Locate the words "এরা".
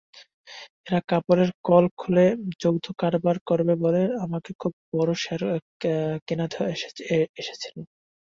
0.85-0.99